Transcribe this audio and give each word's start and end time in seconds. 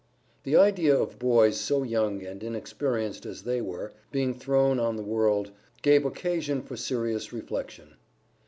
The 0.45 0.55
idea 0.55 0.97
of 0.97 1.19
boys, 1.19 1.59
so 1.59 1.83
young 1.83 2.23
and 2.25 2.41
inexperienced 2.41 3.23
as 3.27 3.43
they 3.43 3.61
were, 3.61 3.93
being 4.11 4.33
thrown 4.33 4.79
on 4.79 4.95
the 4.95 5.03
world, 5.03 5.51
gave 5.83 6.05
occasion 6.05 6.63
for 6.63 6.75
serious 6.75 7.31
reflection. 7.31 7.93